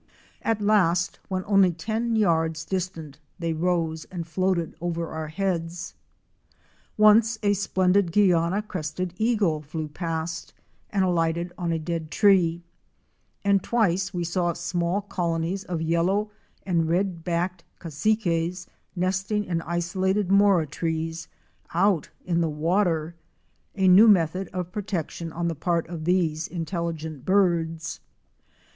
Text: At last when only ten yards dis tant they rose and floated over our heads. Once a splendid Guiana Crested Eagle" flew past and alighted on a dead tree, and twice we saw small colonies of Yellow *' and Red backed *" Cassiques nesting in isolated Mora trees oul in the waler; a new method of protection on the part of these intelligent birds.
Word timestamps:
At 0.41 0.63
last 0.63 1.19
when 1.27 1.43
only 1.45 1.71
ten 1.71 2.15
yards 2.15 2.65
dis 2.65 2.87
tant 2.89 3.19
they 3.37 3.53
rose 3.53 4.05
and 4.05 4.25
floated 4.25 4.73
over 4.81 5.09
our 5.09 5.27
heads. 5.27 5.93
Once 6.97 7.37
a 7.43 7.53
splendid 7.53 8.11
Guiana 8.11 8.63
Crested 8.63 9.13
Eagle" 9.17 9.61
flew 9.61 9.87
past 9.87 10.55
and 10.89 11.05
alighted 11.05 11.53
on 11.55 11.71
a 11.71 11.77
dead 11.77 12.09
tree, 12.09 12.63
and 13.43 13.61
twice 13.61 14.11
we 14.11 14.23
saw 14.23 14.53
small 14.53 15.01
colonies 15.01 15.63
of 15.65 15.83
Yellow 15.83 16.31
*' 16.47 16.63
and 16.65 16.89
Red 16.89 17.23
backed 17.23 17.63
*" 17.71 17.79
Cassiques 17.79 18.65
nesting 18.95 19.43
in 19.43 19.61
isolated 19.61 20.31
Mora 20.31 20.65
trees 20.65 21.27
oul 21.75 22.05
in 22.25 22.41
the 22.41 22.49
waler; 22.49 23.13
a 23.75 23.87
new 23.87 24.07
method 24.07 24.49
of 24.51 24.71
protection 24.71 25.31
on 25.31 25.47
the 25.47 25.53
part 25.53 25.85
of 25.89 26.05
these 26.05 26.47
intelligent 26.47 27.23
birds. 27.23 27.99